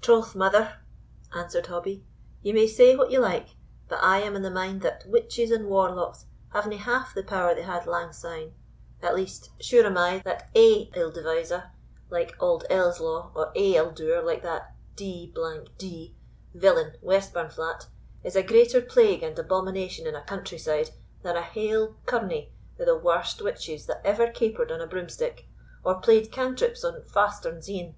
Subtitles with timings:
[0.00, 0.78] "Troth, mother,"
[1.32, 2.04] answered Hobbie,
[2.42, 3.50] "ye may say what ye like,
[3.86, 7.62] but I am in the mind that witches and warlocks havena half the power they
[7.62, 8.52] had lang syne;
[9.00, 11.70] at least, sure am I, that ae ill deviser,
[12.10, 15.32] like auld Ellieslaw, or ae ill doer, like that d
[15.78, 16.16] d
[16.52, 17.86] villain Westburnflat,
[18.24, 20.90] is a greater plague and abomination in a country side
[21.22, 22.50] than a haill curnie
[22.80, 25.46] o' the warst witches that ever capered on a broomstick,
[25.84, 27.94] or played cantrips on Fastern's E'en.